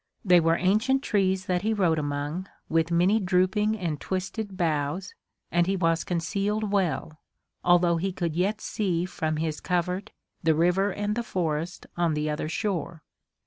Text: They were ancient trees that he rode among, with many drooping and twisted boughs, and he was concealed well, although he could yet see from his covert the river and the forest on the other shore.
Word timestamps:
They 0.25 0.39
were 0.39 0.55
ancient 0.57 1.03
trees 1.03 1.45
that 1.45 1.61
he 1.61 1.75
rode 1.75 1.99
among, 1.99 2.49
with 2.67 2.89
many 2.91 3.19
drooping 3.19 3.77
and 3.77 4.01
twisted 4.01 4.57
boughs, 4.57 5.13
and 5.51 5.67
he 5.67 5.75
was 5.75 6.03
concealed 6.03 6.71
well, 6.71 7.21
although 7.63 7.97
he 7.97 8.11
could 8.11 8.35
yet 8.35 8.61
see 8.61 9.05
from 9.05 9.37
his 9.37 9.59
covert 9.59 10.09
the 10.41 10.55
river 10.55 10.91
and 10.91 11.15
the 11.15 11.21
forest 11.21 11.85
on 11.97 12.15
the 12.15 12.31
other 12.31 12.49
shore. 12.49 13.03